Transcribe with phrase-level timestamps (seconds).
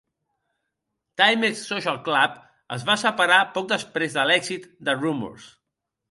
[1.21, 2.39] Timex Social Club
[2.77, 5.47] es va separar poc després de l'èxit de "Rumors".